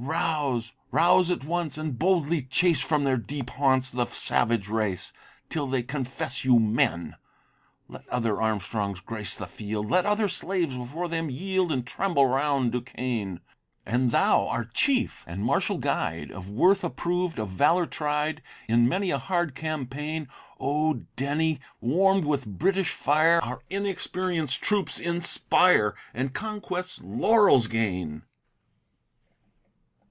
Rouse, 0.00 0.72
rouse 0.92 1.28
at 1.28 1.42
once, 1.44 1.76
and 1.76 1.98
boldly 1.98 2.40
chase 2.42 2.80
From 2.80 3.02
their 3.02 3.16
deep 3.16 3.50
haunts, 3.50 3.90
the 3.90 4.06
savage 4.06 4.68
race, 4.68 5.12
Till 5.48 5.66
they 5.66 5.82
confess 5.82 6.44
you 6.44 6.60
men. 6.60 7.16
Let 7.88 8.08
other 8.08 8.40
Armstrongs 8.40 9.00
grace 9.00 9.34
the 9.34 9.48
field! 9.48 9.90
Let 9.90 10.06
other 10.06 10.28
slaves 10.28 10.76
before 10.76 11.08
them 11.08 11.28
yield, 11.30 11.72
And 11.72 11.84
tremble 11.84 12.26
round 12.28 12.70
Duquesne. 12.72 13.40
And 13.84 14.12
thou, 14.12 14.46
our 14.46 14.66
chief, 14.66 15.24
and 15.26 15.44
martial 15.44 15.78
guide, 15.78 16.30
Of 16.30 16.48
worth 16.48 16.84
approved, 16.84 17.40
of 17.40 17.48
valor 17.48 17.84
tried 17.86 18.40
In 18.68 18.88
many 18.88 19.10
a 19.10 19.18
hard 19.18 19.56
campaign, 19.56 20.28
O 20.60 21.02
Denny, 21.16 21.58
warmed 21.80 22.24
with 22.24 22.46
British 22.46 22.90
fire, 22.92 23.42
Our 23.42 23.62
inexperienced 23.68 24.62
troops 24.62 25.00
inspire, 25.00 25.96
And 26.14 26.32
conquest's 26.32 27.02
laurels 27.02 27.66
gain! 27.66 28.22